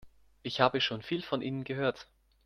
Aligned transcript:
Ich 0.41 0.61
habe 0.61 0.81
schon 0.81 1.03
viel 1.03 1.21
von 1.21 1.43
Ihnen 1.43 1.63
gehört. 1.63 2.07